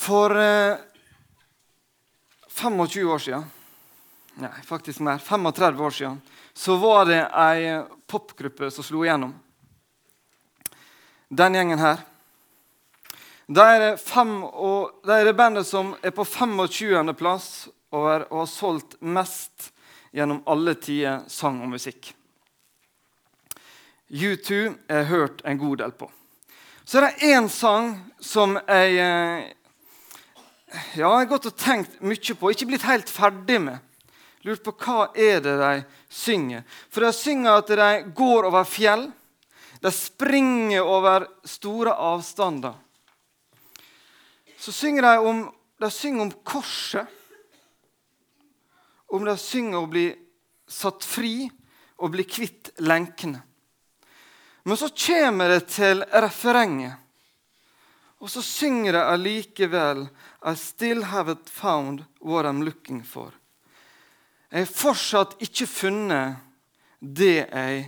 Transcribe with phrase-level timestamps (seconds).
[0.00, 0.76] For eh,
[2.48, 3.44] 25 år siden,
[4.34, 6.20] nei, faktisk mer, 35 år siden,
[6.52, 9.34] så var det ei popgruppe som slo igjennom.
[11.28, 12.00] Den gjengen her.
[13.46, 17.12] Da er og, da er det bandet som er på 25.
[17.18, 19.68] plass over og har solgt mest
[20.16, 22.14] gjennom alle tider sang og musikk.
[24.08, 26.08] U2 er hørt en god del på.
[26.84, 29.50] Så er det én sang som jeg eh,
[30.70, 33.78] ja, jeg har gått og tenkt mye på, ikke blitt helt ferdig med.
[34.46, 35.72] Lurt på hva er det de
[36.08, 36.62] synger.
[36.88, 39.08] For de synger at de går over fjell.
[39.80, 42.76] De springer over store avstander.
[44.60, 45.42] Så synger de om,
[45.80, 47.18] de synger om korset.
[49.10, 50.08] Om de synger å bli
[50.70, 51.48] satt fri
[52.00, 53.42] og bli kvitt lenkene.
[54.64, 57.00] Men så kommer det til refrenget.
[58.20, 60.04] Og så synger de allikevel
[60.44, 63.32] I still haven't found what I'm looking for.
[64.50, 66.40] Jeg har fortsatt ikke funnet
[67.00, 67.84] det jeg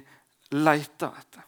[0.54, 1.42] leter etter.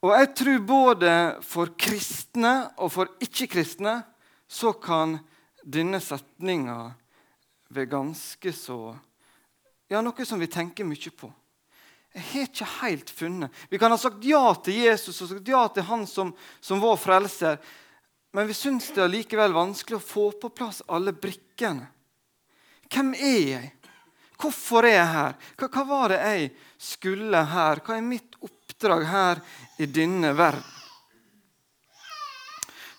[0.00, 1.12] Og jeg tror både
[1.44, 3.98] for kristne og for ikke-kristne
[4.48, 5.18] så kan
[5.60, 6.78] denne setninga
[7.68, 8.80] være ganske så
[9.90, 11.26] Ja, noe som vi tenker mye på.
[12.12, 13.54] Jeg har ikke helt funnet.
[13.70, 16.96] Vi kan ha sagt ja til Jesus og sagt ja til han som, som vår
[16.98, 17.60] frelser,
[18.34, 21.86] men vi syns det er likevel vanskelig å få på plass alle brikkene.
[22.90, 23.70] Hvem er jeg?
[24.40, 25.38] Hvorfor er jeg her?
[25.58, 26.50] Hva, hva var det jeg
[26.80, 27.82] skulle her?
[27.84, 29.42] Hva er mitt oppdrag her
[29.78, 30.76] i denne verden?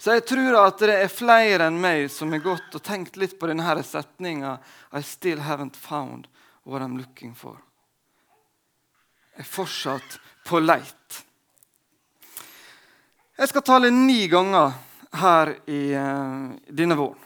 [0.02, 3.36] Så jeg tror at det er flere enn meg som har gått og tenkt litt
[3.38, 4.56] på denne setninga
[4.98, 6.26] I still haven't found
[6.64, 7.60] what I'm looking for.
[9.40, 11.24] Er fortsatt på leit.
[13.38, 14.74] Jeg skal tale ni ganger
[15.18, 17.20] her i uh, denne våren.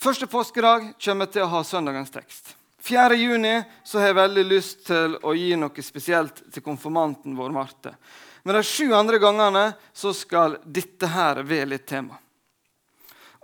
[0.00, 2.54] Første påskedag kommer jeg til å ha søndagens tekst.
[2.80, 3.16] 4.
[3.20, 7.92] juni så har jeg veldig lyst til å gi noe spesielt til konfirmanten vår Marte.
[8.42, 12.16] Men de sju andre gangene så skal dette her være litt tema.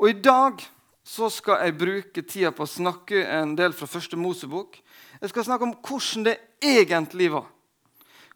[0.01, 0.65] Og i dag
[1.07, 4.81] så skal jeg bruke tida på å snakke en del fra første Mosebok.
[5.21, 7.47] Jeg skal snakke om hvordan det egentlig var.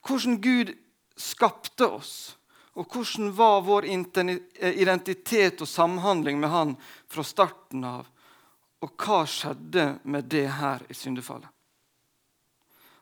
[0.07, 0.73] Hvordan Gud
[1.21, 2.15] skapte oss,
[2.79, 6.77] og hvordan var vår identitet og samhandling med Han
[7.11, 8.07] fra starten av.
[8.81, 11.51] Og hva skjedde med det her i syndefallet?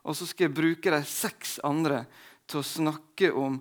[0.02, 2.02] Og så skal jeg bruke de seks andre
[2.48, 3.60] til å snakke om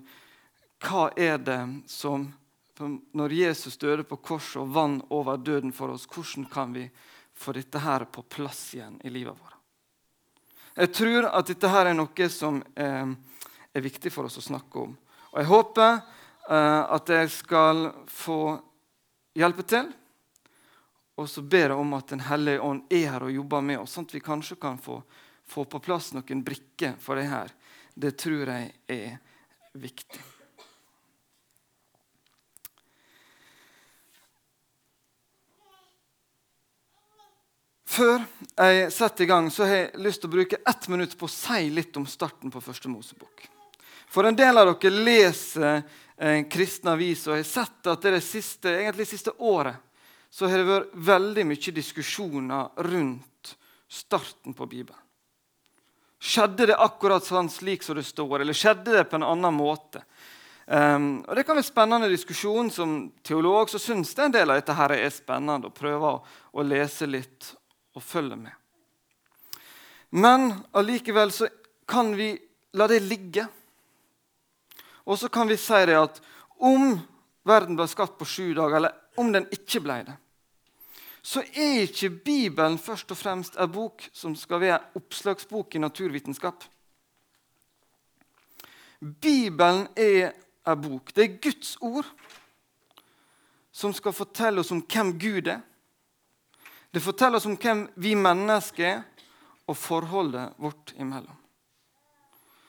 [0.82, 2.30] hva er det som
[2.78, 6.84] Når Jesus døde på korset og vann over døden for oss, hvordan kan vi
[7.34, 9.57] få dette her på plass igjen i livet vårt?
[10.78, 13.08] Jeg tror at dette her er noe som eh,
[13.74, 14.92] er viktig for oss å snakke om.
[15.32, 18.42] Og Jeg håper eh, at jeg skal få
[19.34, 19.90] hjelpe til.
[21.18, 23.96] Og så ber jeg om at Den hellige ånd er her og jobber med oss,
[23.98, 25.00] sånn at vi kanskje kan få,
[25.50, 27.50] få på plass noen brikker for det her.
[27.98, 29.18] Det tror jeg er
[29.74, 30.37] viktig.
[37.88, 38.20] Før
[38.52, 41.32] jeg setter i gang, så har jeg lyst til å bruke ett minutt på å
[41.32, 43.46] si litt om starten på første Mosebok.
[44.12, 45.82] For en del av dere leser
[46.18, 49.78] en kristen avis og har sett at det, det siste, egentlig siste året
[50.28, 53.54] så har det vært veldig mye diskusjoner rundt
[53.88, 55.04] starten på Bibelen.
[56.18, 60.02] Skjedde det akkurat sånn slik som det står, eller skjedde det på en annen måte?
[60.66, 62.68] Um, og Det kan være spennende diskusjon.
[62.74, 66.18] Som teolog så syns jeg en del av dette her er spennende å prøve å,
[66.52, 67.54] å lese litt
[67.98, 68.54] og følger med.
[70.10, 71.48] Men allikevel så
[71.88, 72.32] kan vi
[72.78, 73.46] la det ligge.
[75.08, 76.20] Og så kan vi si det at
[76.64, 76.96] om
[77.48, 80.16] verden ble skapt på sju dager, eller om den ikke ble det,
[81.22, 86.64] så er ikke Bibelen først og fremst en bok som skal være oppslagsbok i naturvitenskap.
[89.00, 90.32] Bibelen er
[90.66, 91.12] en bok.
[91.14, 92.06] Det er Guds ord
[93.72, 95.60] som skal fortelle oss om hvem Gud er,
[96.92, 99.04] det forteller oss om hvem vi mennesker er,
[99.68, 101.36] og forholdet vårt imellom.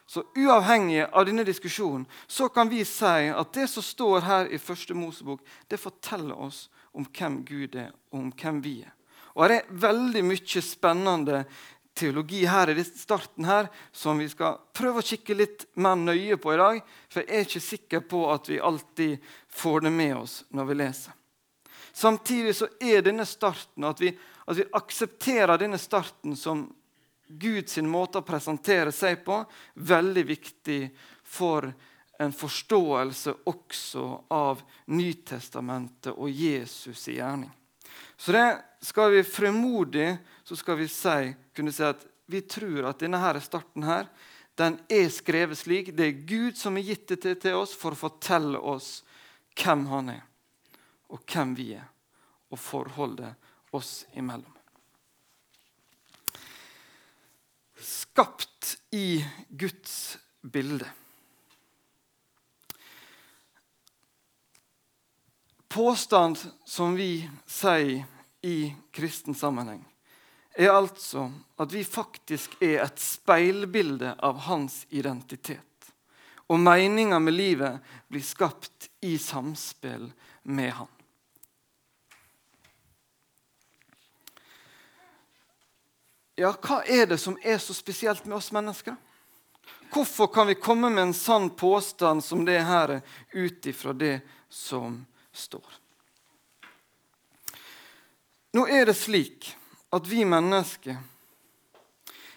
[0.10, 4.58] Så Uavhengig av denne diskusjonen så kan vi si at det som står her i
[4.58, 6.64] første Mosebok, det forteller oss
[6.98, 8.96] om hvem Gud er, og om hvem vi er.
[9.38, 11.44] Og Det er veldig mye spennende
[11.94, 16.56] teologi her i starten her, som vi skal prøve å kikke litt mer nøye på
[16.56, 16.82] i dag.
[17.12, 19.32] For jeg er ikke sikker på at vi alltid
[19.62, 21.19] får det med oss når vi leser.
[21.94, 24.14] Samtidig så er denne starten, at vi,
[24.46, 26.68] at vi aksepterer denne starten som
[27.30, 29.44] Guds måte å presentere seg på,
[29.76, 30.82] veldig viktig
[31.24, 31.70] for
[32.20, 37.52] en forståelse også av Nytestamentet og Jesus' i gjerning.
[38.18, 38.48] Så det
[38.84, 43.40] skal vi fremodig så skal vi si, kunne si at vi tror at denne her
[43.42, 44.10] starten her,
[44.60, 45.94] den er skrevet slik.
[45.96, 49.00] Det er Gud som har gitt det til oss for å fortelle oss
[49.60, 50.24] hvem han er,
[51.10, 51.86] og hvem vi er,
[52.50, 53.34] og forholdet
[53.76, 54.56] oss imellom.
[57.80, 60.88] Skapt i Guds bilde.
[65.70, 68.06] Påstand som vi sier
[68.42, 69.84] i kristen sammenheng,
[70.58, 71.28] er altså
[71.62, 75.66] at vi faktisk er et speilbilde av hans identitet.
[76.50, 80.10] Og meninga med livet blir skapt i samspill
[80.50, 80.90] med han.
[86.40, 88.96] Ja, hva er det som er så spesielt med oss mennesker?
[89.92, 93.02] Hvorfor kan vi komme med en sann påstand som det her
[93.32, 95.02] ut ifra det som
[95.36, 95.68] står?
[98.56, 99.52] Nå er det slik
[99.92, 100.98] at vi mennesker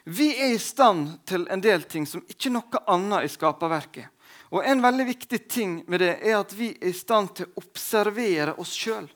[0.04, 4.08] vi er i stand til en del ting som ikke noe annet i skaperverket.
[4.50, 7.62] Og En veldig viktig ting med det er at vi er i stand til å
[7.62, 9.06] observere oss sjøl.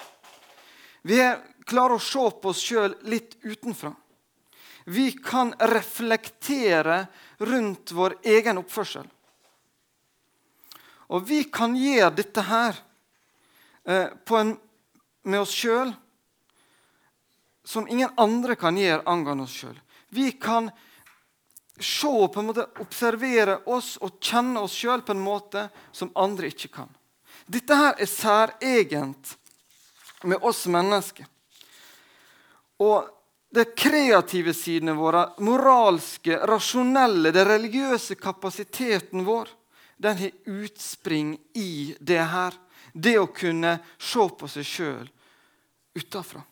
[1.03, 1.19] Vi
[1.67, 3.91] klarer å se på oss sjøl litt utenfra.
[4.88, 7.06] Vi kan reflektere
[7.38, 9.06] rundt vår egen oppførsel.
[11.11, 12.79] Og vi kan gjøre dette her
[13.83, 14.53] eh, en,
[15.27, 15.91] med oss sjøl
[17.67, 19.75] som ingen andre kan gjøre angående oss sjøl.
[20.15, 20.71] Vi kan
[21.81, 26.55] se, på en måte, observere oss og kjenne oss sjøl på en måte som andre
[26.55, 26.94] ikke kan.
[27.47, 29.35] Dette her er særegent
[30.23, 31.27] med oss mennesker.
[32.82, 33.16] Og
[33.50, 39.48] de kreative sidene våre, moralske, rasjonelle, den religiøse kapasiteten vår,
[39.96, 42.54] den har utspring i det her.
[42.93, 45.08] Det å kunne se på seg sjøl
[45.96, 46.43] utafra.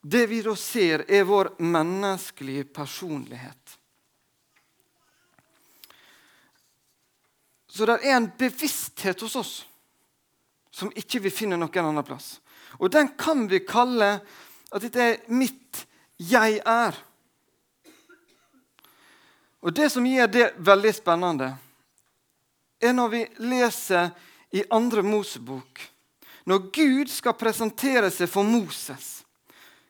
[0.00, 3.78] Det vi da ser, er vår menneskelige personlighet.
[7.68, 9.54] Så det er en bevissthet hos oss
[10.70, 12.38] som ikke vi finner noen annen plass.
[12.78, 14.18] Og den kan vi kalle
[14.72, 15.86] at dette er mitt
[16.18, 17.04] 'jeg er'.
[19.62, 21.58] Og Det som gjør det veldig spennende,
[22.80, 24.10] er når vi leser
[24.52, 25.80] i andre Mosebok.
[26.46, 29.18] Når Gud skal presentere seg for Moses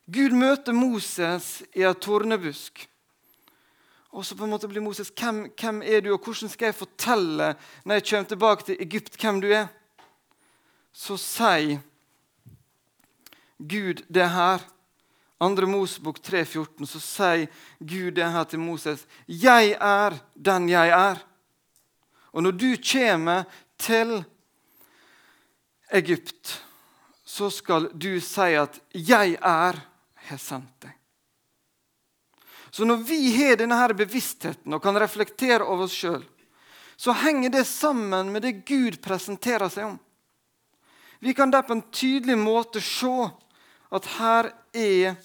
[0.08, 2.86] Gud møter Moses i en tornebusk.
[4.16, 6.78] Og så på en måte blir Moses hvem, hvem er du, og hvordan skal jeg
[6.78, 7.50] fortelle
[7.84, 9.66] når jeg kommer tilbake til Egypt, hvem du er?
[10.96, 11.82] Så sier
[13.58, 14.62] Gud det her.
[15.40, 17.46] Andre Mosebok 3,14, så sier
[17.78, 19.06] Gud det her til Moses.
[19.26, 21.22] 'Jeg er den jeg er'.
[22.32, 23.44] Og når du kommer
[23.78, 24.24] til
[25.92, 26.64] Egypt,
[27.24, 29.88] så skal du si at 'jeg er'
[30.28, 30.94] har sendt deg.
[32.70, 36.24] Så når vi har denne her bevisstheten og kan reflektere over oss sjøl,
[36.98, 39.98] så henger det sammen med det Gud presenterer seg om.
[41.24, 43.30] Vi kan der på en tydelig måte se
[43.90, 45.16] at her er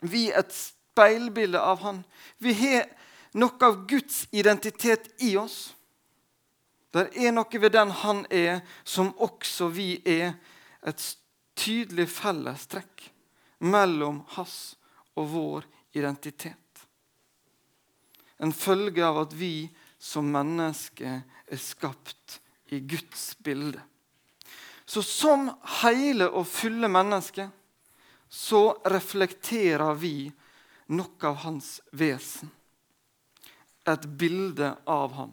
[0.00, 2.02] vi et speilbilde av Han.
[2.38, 2.88] Vi har
[3.38, 5.72] noe av Guds identitet i oss.
[6.90, 10.34] Det er noe ved den Han er, som også vi er.
[10.80, 11.02] Et
[11.60, 13.10] tydelig fellestrekk
[13.68, 14.74] mellom hans
[15.20, 16.56] og vår identitet.
[18.40, 19.68] En følge av at vi
[20.00, 22.38] som mennesker er skapt
[22.72, 23.82] i Guds bilde.
[24.88, 25.50] Så som
[25.82, 27.50] hele og fulle mennesker
[28.30, 30.30] så reflekterer vi
[30.94, 32.50] noe av hans vesen.
[33.84, 35.32] Et bilde av han.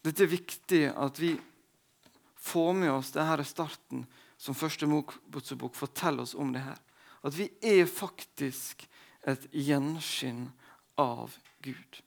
[0.00, 1.34] Dette er viktig at vi
[2.40, 4.06] får med oss denne starten
[4.40, 6.78] som første bok forteller oss om det her.
[7.20, 8.86] At vi er faktisk
[9.28, 10.46] et gjenskinn
[10.96, 12.00] av Gud.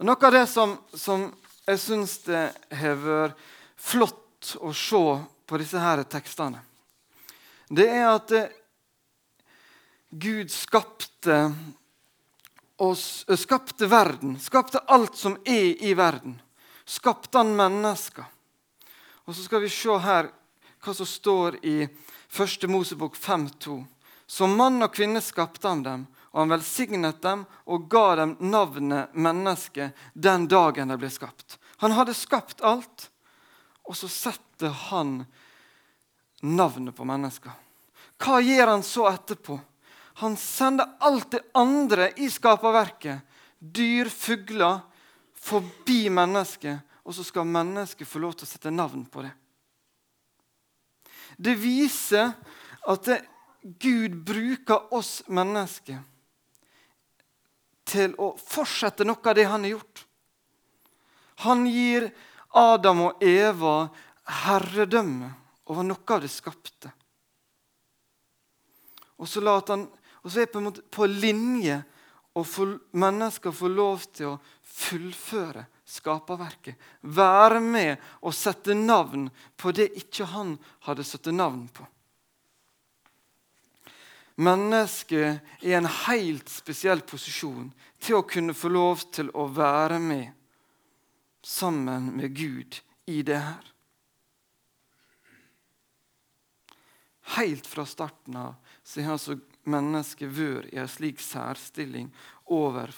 [0.00, 1.28] Og Noe av det som, som
[1.68, 2.46] jeg syns det
[2.80, 3.44] har vært
[3.76, 5.04] flott å se
[5.44, 6.62] på disse her tekstene,
[7.74, 8.52] det er at eh,
[10.10, 11.38] Gud skapte
[12.76, 16.40] oss, eh, skapte verden, skapte alt som er i verden.
[16.84, 18.24] Skapte han mennesker.
[19.24, 20.28] Og så skal vi se her
[20.84, 22.66] hva som står i 1.
[22.68, 23.78] Mosebok 5,2.
[24.26, 29.14] Som mann og kvinne skapte han dem, og han velsignet dem og ga dem navnet
[29.14, 31.58] menneske den dagen de ble skapt.
[31.80, 33.08] Han hadde skapt alt,
[33.84, 35.22] og så setter han
[36.44, 37.52] navnet på mennesker.
[38.20, 39.56] Hva gjør han så etterpå?
[40.22, 43.24] Han sender alt det andre i skaperverket.
[43.58, 44.82] Dyr, fugler,
[45.34, 49.32] forbi mennesket, og så skal mennesket få lov til å sette navn på det.
[51.36, 52.30] Det viser
[52.86, 53.22] at det,
[53.64, 56.02] Gud bruker oss mennesker
[57.88, 60.02] til å fortsette noe av det han har gjort.
[61.48, 62.10] Han gir
[62.54, 63.88] Adam og Eva
[64.44, 65.32] herredømme
[65.70, 66.92] over noe av det skapte.
[69.16, 69.86] Og så, han,
[70.22, 71.78] og så er på, på linje
[72.34, 72.46] og
[72.98, 76.74] mennesker får lov til å fullføre skaperverket.
[77.14, 80.56] Være med og sette navn på det ikke han
[80.88, 81.86] hadde satt navn på.
[84.42, 87.68] Mennesket er i en helt spesiell posisjon
[88.02, 90.32] til å kunne få lov til å være med
[91.44, 93.73] sammen med Gud i det her.
[97.24, 98.54] Helt fra starten av
[98.84, 102.10] så har altså mennesket vært i en slik særstilling
[102.52, 102.92] over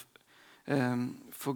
[0.67, 1.05] eh,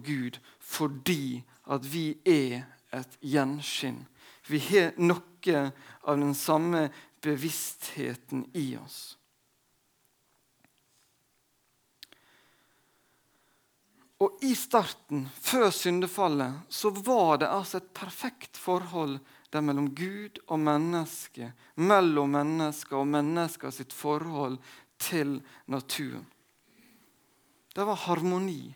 [0.07, 2.63] Gud fordi at vi er
[2.95, 4.05] et gjenskinn.
[4.47, 5.63] Vi har noe
[6.01, 6.87] av den samme
[7.23, 9.17] bevisstheten i oss.
[14.21, 19.17] Og i starten, før syndefallet, så var det altså et perfekt forhold
[19.51, 24.57] der mellom Gud og menneske, mellom mennesker og mennesker sitt forhold
[25.01, 25.39] til
[25.71, 26.25] naturen.
[27.71, 28.75] Det var harmoni.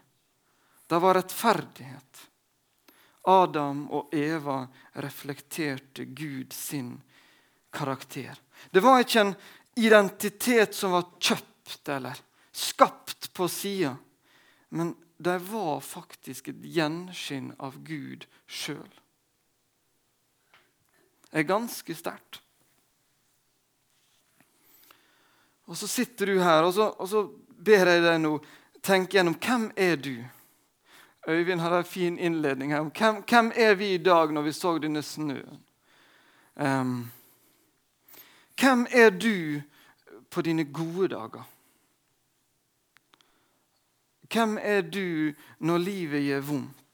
[0.88, 2.22] Det var rettferdighet.
[3.27, 4.67] Adam og Eva
[5.01, 7.01] reflekterte Gud sin
[7.74, 8.38] karakter.
[8.72, 9.34] Det var ikke en
[9.75, 12.20] identitet som var kjøpt eller
[12.55, 13.96] skapt på sida,
[14.70, 18.91] men de var faktisk et gjenskinn av Gud sjøl.
[21.36, 22.39] Er ganske sterkt.
[25.65, 27.25] Og så sitter du her, og så, og så
[27.65, 28.38] ber jeg deg nå
[28.86, 30.15] tenke gjennom hvem er du
[31.27, 32.84] Øyvind hadde en fin innledning her.
[32.84, 35.63] Hvem, hvem er vi i dag når vi så denne snøen?
[36.56, 37.12] Um,
[38.60, 39.62] hvem er du
[40.30, 41.44] på dine gode dager?
[44.34, 46.85] Hvem er du når livet gjør vondt?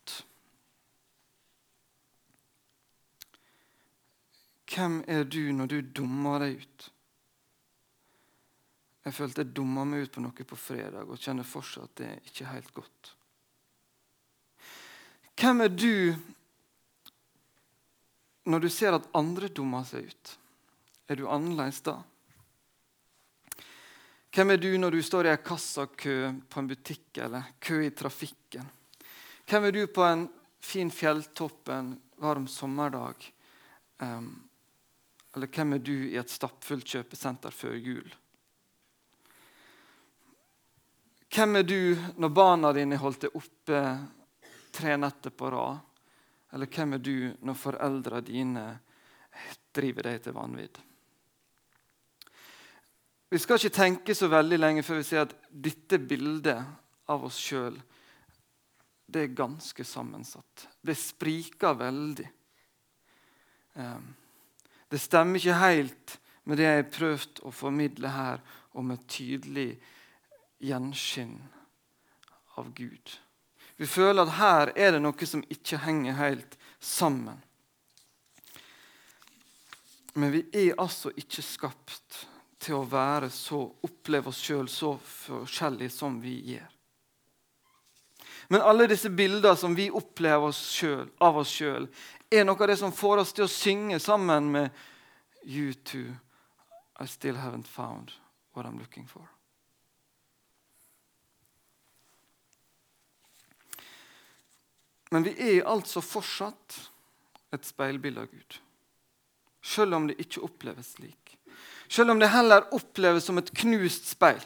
[4.72, 6.92] Hvem er du når du dummer deg ut?
[9.02, 12.30] Jeg følte jeg dumma meg ut på noe på fredag og kjenner fortsatt det er
[12.30, 13.16] ikke helt godt.
[15.42, 16.14] Hvem er du
[18.52, 20.34] når du ser at andre dummer seg ut?
[21.10, 21.98] Er du annerledes da?
[24.32, 26.16] Hvem er du når du står i en kassakø
[26.48, 28.70] på en butikk eller kø i trafikken?
[29.50, 30.24] Hvem er du på en
[30.62, 33.26] fin fjelltopp en varm sommerdag?
[34.00, 34.30] Um,
[35.36, 38.10] eller hvem er du i et stappfullt kjøpesenter før jul?
[41.32, 43.82] Hvem er du når barna dine holdt deg oppe
[44.76, 45.80] tre netter på rad?
[46.52, 47.16] Eller hvem er du
[47.48, 48.66] når foreldrene dine
[49.72, 50.82] driver deg til vanvidd?
[53.32, 56.60] Vi skal ikke tenke så veldig lenge før vi ser at dette bildet
[57.08, 57.78] av oss sjøl
[59.12, 60.68] er ganske sammensatt.
[60.84, 62.28] Det spriker veldig.
[63.80, 64.12] Ehm,
[64.92, 68.42] det stemmer ikke helt med det jeg har prøvd å formidle her
[68.78, 69.70] om et tydelig
[70.62, 71.38] gjenskinn
[72.60, 73.14] av Gud.
[73.80, 77.40] Vi føler at her er det noe som ikke henger helt sammen.
[80.14, 82.26] Men vi er altså ikke skapt
[82.62, 86.68] til å være så, oppleve oss sjøl så forskjellig som vi gjør.
[88.52, 91.88] Men alle disse bildene som vi opplever oss selv, av oss sjøl,
[92.32, 94.82] er noe av det som får oss til å synge sammen med
[95.44, 96.16] You too,
[97.00, 98.14] I still haven't found
[98.54, 99.26] what I'm looking for.
[105.12, 106.78] Men vi er altså fortsatt
[107.52, 108.62] et speilbilde av Gud,
[109.62, 111.22] selv om det ikke oppleves slik
[111.92, 114.40] selv om det heller oppleves som et knust speil.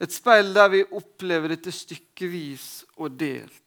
[0.00, 3.61] Et speil der vi opplever dette stykkevis og delt.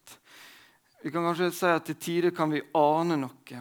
[1.05, 3.59] Vi kan kanskje si at til tider kan vi ane noe.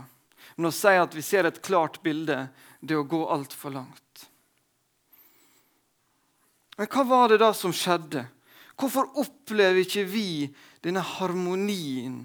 [0.56, 2.38] Men å si at vi ser et klart bilde,
[2.80, 4.22] det er å gå altfor langt.
[6.78, 8.24] Men hva var det da som skjedde?
[8.80, 10.48] Hvorfor opplever ikke vi
[10.80, 12.22] denne harmonien,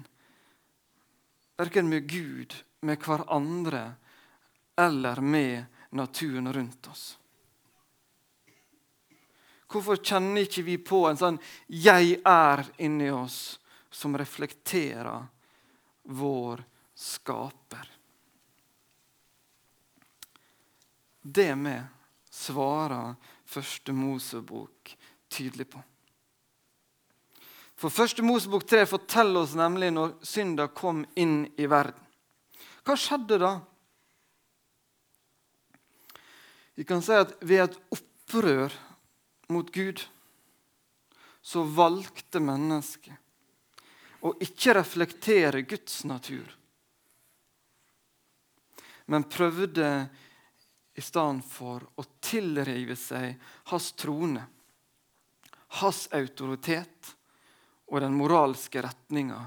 [1.60, 3.90] verken med Gud, med hverandre
[4.80, 7.06] eller med naturen rundt oss?
[9.68, 13.59] Hvorfor kjenner ikke vi på en sånn 'jeg er' inni oss
[13.90, 15.26] som reflekterer
[16.02, 17.90] vår skaper?
[21.22, 21.84] Det med
[22.30, 24.96] svarer første Mosebok
[25.28, 25.82] tydelig på.
[27.80, 32.00] For første Mosebok 3 forteller oss nemlig når synda kom inn i verden.
[32.84, 33.52] Hva skjedde da?
[36.76, 38.72] Vi kan si at ved et opprør
[39.52, 40.04] mot Gud
[41.44, 43.19] så valgte mennesket
[44.20, 46.56] å ikke reflektere Guds natur,
[49.10, 50.08] men prøvde
[50.94, 53.32] i stedet for å tilrive seg
[53.72, 54.42] hans trone,
[55.80, 57.14] hans autoritet
[57.90, 59.40] og den moralske retninga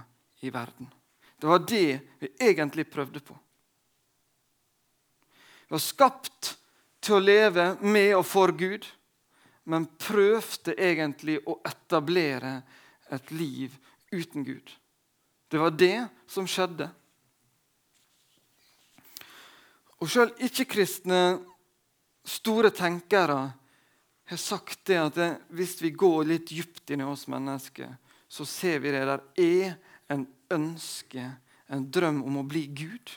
[0.43, 0.89] i verden.
[1.37, 3.35] Det var det vi egentlig prøvde på.
[5.67, 6.53] Vi var skapt
[7.03, 8.85] til å leve med og for Gud,
[9.63, 12.57] men prøvde egentlig å etablere
[13.11, 13.75] et liv
[14.13, 14.71] uten Gud.
[15.49, 16.87] Det var det som skjedde.
[20.01, 21.19] Og sjøl ikke-kristne
[22.27, 23.53] store tenkere
[24.29, 25.19] har sagt det at
[25.53, 27.91] hvis vi går litt dypt inn i oss mennesker,
[28.27, 29.75] så ser vi det der er
[30.11, 31.27] en ønske,
[31.69, 33.13] en drøm om å bli Gud.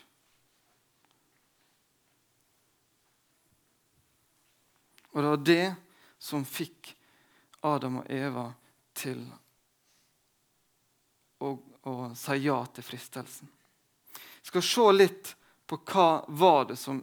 [5.16, 5.66] Og det var det
[6.20, 6.92] som fikk
[7.64, 8.50] Adam og Eva
[8.96, 9.22] til
[11.38, 11.52] å,
[11.86, 13.50] og si ja til fristelsen.
[14.14, 15.32] Vi skal se litt
[15.66, 17.00] på hva var det som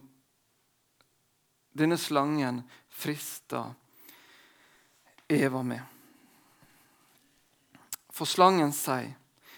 [1.74, 3.66] denne slangen frista
[5.28, 5.82] Eva med.
[8.14, 9.14] For slangen sier,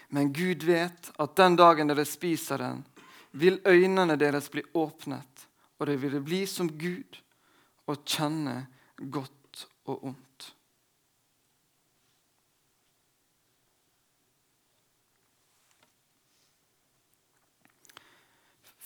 [0.09, 2.85] men Gud vet at den dagen dere spiser den,
[3.31, 7.19] vil øynene deres bli åpnet, og dere vil bli som Gud
[7.87, 8.63] og kjenne
[8.97, 10.26] godt og ondt.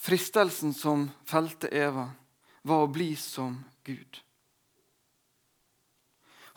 [0.01, 2.07] Fristelsen som felte Eva,
[2.65, 4.21] var å bli som Gud.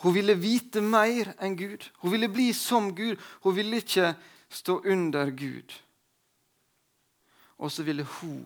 [0.01, 1.85] Hun ville vite mer enn Gud.
[2.01, 3.21] Hun ville bli som Gud.
[3.45, 4.15] Hun ville ikke
[4.49, 5.73] stå under Gud.
[7.61, 8.41] Og så ville hun,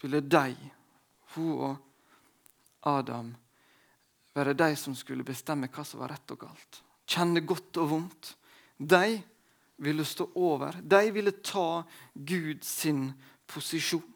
[0.00, 0.56] ville de,
[1.36, 3.30] hun og Adam
[4.36, 6.82] være de som skulle bestemme hva som var rett og galt.
[7.06, 8.32] Kjenne godt og vondt.
[8.76, 9.20] De
[9.76, 10.78] ville stå over.
[10.82, 11.84] De ville ta
[12.14, 13.12] Gud sin
[13.46, 14.12] posisjon.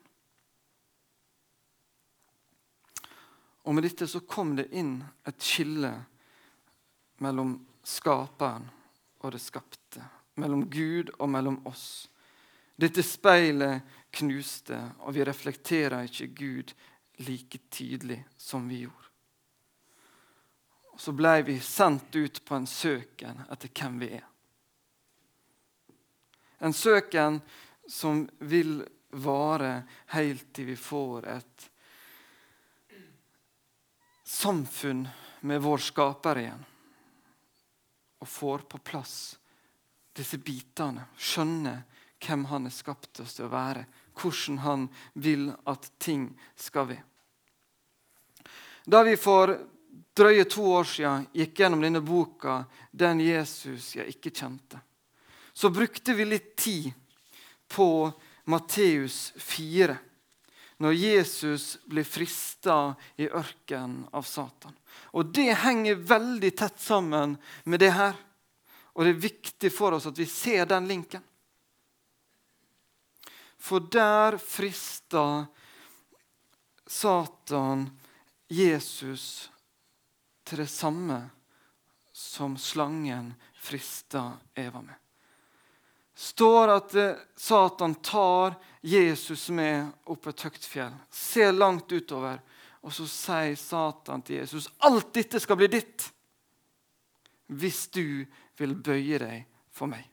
[3.63, 4.97] Og Med dette så kom det inn
[5.29, 5.93] et skille
[7.21, 8.65] mellom skaperen
[9.21, 10.03] og det skapte.
[10.41, 12.09] Mellom Gud og mellom oss.
[12.81, 13.85] Dette speilet
[14.17, 16.73] knuste, og vi reflekterer ikke Gud
[17.21, 19.11] like tydelig som vi gjorde.
[20.97, 24.25] Og så ble vi sendt ut på en søken etter hvem vi er.
[26.61, 27.41] En søken
[27.89, 29.83] som vil vare
[30.15, 31.67] helt til vi får et
[34.31, 35.09] samfunn
[35.41, 36.65] med vår skaper igjen.
[38.21, 39.15] Og får på plass
[40.17, 41.07] disse bitene.
[41.17, 41.81] Skjønne
[42.21, 43.87] hvem han har skapt oss til å være.
[44.21, 47.07] Hvordan han vil at ting skal være.
[48.85, 49.55] Da vi for
[50.17, 54.81] drøye to år siden gikk gjennom denne boka 'Den Jesus jeg ikke kjente',
[55.53, 56.93] så brukte vi litt tid
[57.69, 58.13] på
[58.45, 59.97] Matteus 4,
[60.77, 64.75] når Jesus blir frista i ørkenen av Satan.
[65.13, 68.17] Og Det henger veldig tett sammen med det her.
[68.95, 71.23] Og det er viktig for oss at vi ser den linken.
[73.61, 75.47] For der frista
[76.87, 77.85] Satan
[78.49, 79.51] Jesus
[80.43, 81.21] til det samme
[82.13, 84.97] som slangen frista Eva med.
[86.21, 92.41] Står at eh, Satan tar Jesus med opp et høyt fjell, ser langt utover,
[92.85, 96.07] og så sier Satan til Jesus alt dette skal bli ditt
[97.57, 98.25] hvis du
[98.61, 100.05] vil bøye deg for meg.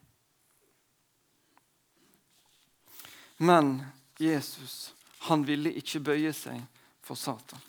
[3.44, 3.76] Men
[4.18, 4.94] Jesus
[5.28, 6.62] han ville ikke bøye seg
[7.04, 7.60] for Satan.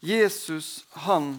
[0.00, 1.34] Jesus, han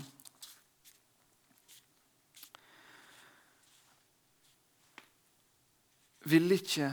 [6.24, 6.92] ville ikke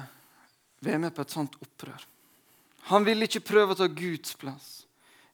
[0.84, 2.06] være med på et sånt opprør.
[2.88, 4.68] Han ville ikke prøve å ta Guds plass.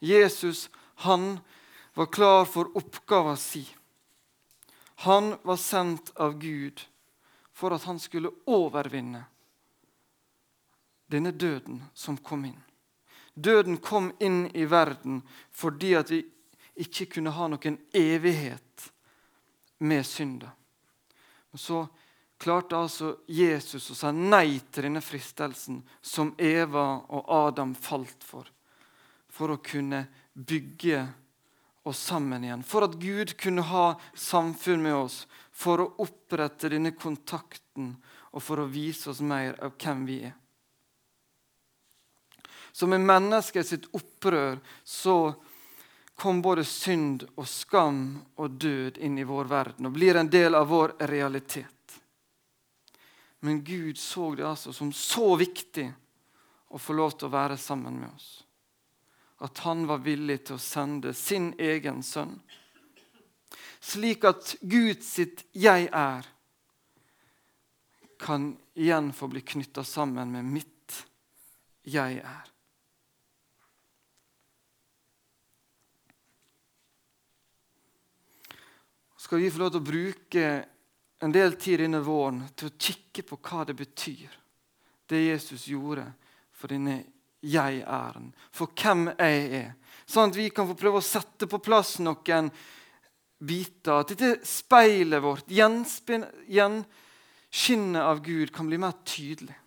[0.03, 0.69] Jesus
[1.07, 1.39] han
[1.95, 3.63] var klar for oppgaven si.
[5.07, 6.83] Han var sendt av Gud
[7.55, 9.25] for at han skulle overvinne
[11.07, 12.61] denne døden som kom inn.
[13.35, 16.23] Døden kom inn i verden fordi at vi
[16.83, 18.89] ikke kunne ha noen evighet
[19.79, 20.51] med synda.
[21.51, 21.85] Men så
[22.45, 28.49] klarte altså Jesus å si nei til denne fristelsen som Eva og Adam falt for,
[29.33, 30.05] for å kunne
[30.35, 31.07] bygge
[31.89, 32.65] oss sammen igjen.
[32.67, 35.25] For at Gud kunne ha samfunn med oss.
[35.55, 37.95] For å opprette denne kontakten
[38.35, 40.35] og for å vise oss mer av hvem vi er.
[42.75, 45.35] Som i mennesket sitt opprør så
[46.19, 48.01] kom både synd og skam
[48.43, 51.74] og død inn i vår verden og blir en del av vår realitet.
[53.45, 55.85] Men Gud så det altså som så viktig
[56.73, 58.29] å få lov til å være sammen med oss.
[59.45, 62.39] At han var villig til å sende sin egen sønn.
[63.85, 66.31] Slik at Gud sitt 'jeg er'
[68.19, 71.05] kan igjen få bli knytta sammen med mitt
[71.85, 72.51] 'jeg er'.
[79.17, 80.74] Skal vi få lov til å bruke
[81.23, 84.31] en del tid denne våren til å kikke på hva det betyr,
[85.07, 86.07] det Jesus gjorde
[86.55, 87.05] for denne
[87.45, 89.75] jeg-æren, for hvem jeg er.
[90.07, 92.51] Sånn at vi kan få prøve å sette på plass noen
[93.45, 94.01] biter.
[94.01, 99.59] At dette speilet vårt, gjenskinnet av Gud, kan bli mer tydelig.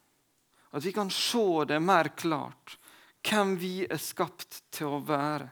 [0.73, 2.77] At vi kan se det mer klart,
[3.27, 5.49] hvem vi er skapt til å være.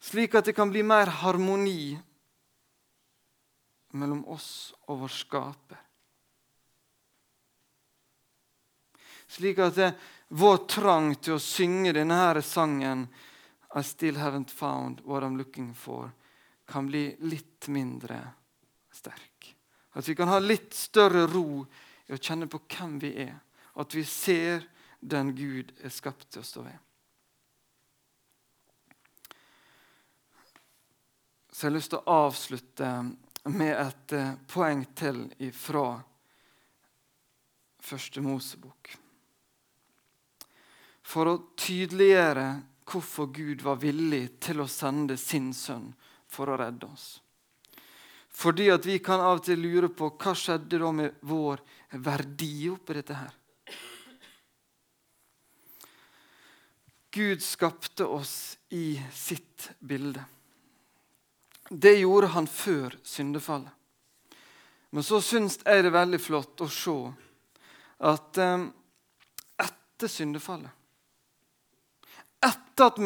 [0.00, 1.98] Slik at det kan bli mer harmoni
[3.96, 5.80] mellom oss og vår skaper.
[9.28, 9.88] Slik at det,
[10.28, 13.06] vår trang til å synge denne her sangen
[13.76, 16.10] I still haven't found what I'm looking for,
[16.66, 18.22] kan bli litt mindre
[18.92, 19.56] sterk.
[19.92, 21.64] At vi kan ha litt større ro
[22.06, 23.36] i å kjenne på hvem vi er.
[23.76, 24.64] At vi ser
[25.00, 26.78] den Gud er skapt til å stå ved.
[31.52, 32.88] Så jeg har lyst til å avslutte
[33.44, 35.86] med et eh, poeng til fra
[37.88, 38.90] første Mosebok.
[41.08, 42.48] For å tydeliggjøre
[42.88, 45.90] hvorfor Gud var villig til å sende sin sønn
[46.28, 47.08] for å redde oss.
[48.38, 51.62] Fordi at vi kan av og til lure på hva skjedde da med vår
[52.04, 53.34] verdi oppi dette her.
[57.10, 60.22] Gud skapte oss i sitt bilde.
[61.68, 63.72] Det gjorde han før syndefallet.
[64.90, 66.96] Men så syns jeg det er veldig flott å se
[68.08, 68.66] at eh,
[69.64, 70.74] etter syndefallet
[72.38, 73.00] Etter at